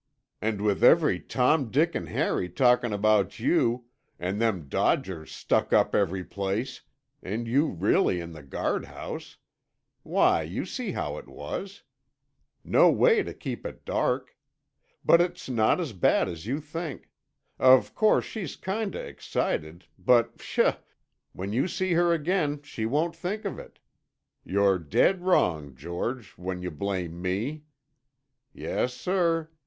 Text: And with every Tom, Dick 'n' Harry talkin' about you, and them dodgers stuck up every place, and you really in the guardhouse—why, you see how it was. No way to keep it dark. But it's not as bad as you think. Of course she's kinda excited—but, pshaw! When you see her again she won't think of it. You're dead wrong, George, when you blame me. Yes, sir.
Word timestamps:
And 0.41 0.61
with 0.61 0.83
every 0.83 1.19
Tom, 1.19 1.69
Dick 1.69 1.95
'n' 1.95 2.07
Harry 2.07 2.49
talkin' 2.49 2.91
about 2.91 3.37
you, 3.37 3.85
and 4.19 4.41
them 4.41 4.67
dodgers 4.67 5.31
stuck 5.31 5.71
up 5.73 5.93
every 5.93 6.23
place, 6.23 6.81
and 7.21 7.47
you 7.47 7.67
really 7.67 8.19
in 8.19 8.31
the 8.33 8.41
guardhouse—why, 8.41 10.41
you 10.41 10.65
see 10.65 10.93
how 10.93 11.19
it 11.19 11.27
was. 11.27 11.83
No 12.63 12.89
way 12.89 13.21
to 13.21 13.31
keep 13.31 13.63
it 13.63 13.85
dark. 13.85 14.35
But 15.05 15.21
it's 15.21 15.47
not 15.47 15.79
as 15.79 15.93
bad 15.93 16.27
as 16.27 16.47
you 16.47 16.59
think. 16.59 17.11
Of 17.59 17.93
course 17.93 18.25
she's 18.25 18.55
kinda 18.55 18.97
excited—but, 19.05 20.39
pshaw! 20.39 20.77
When 21.33 21.53
you 21.53 21.67
see 21.67 21.93
her 21.93 22.11
again 22.11 22.63
she 22.63 22.87
won't 22.87 23.15
think 23.15 23.45
of 23.45 23.59
it. 23.59 23.77
You're 24.43 24.79
dead 24.79 25.21
wrong, 25.21 25.75
George, 25.75 26.31
when 26.39 26.63
you 26.63 26.71
blame 26.71 27.21
me. 27.21 27.65
Yes, 28.51 28.95
sir. 28.95 29.51